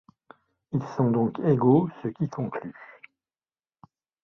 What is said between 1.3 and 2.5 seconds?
égaux, ce qui